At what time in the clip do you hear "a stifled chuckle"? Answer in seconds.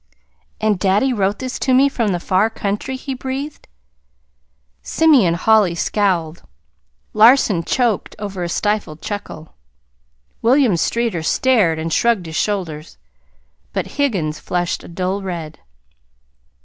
8.41-9.53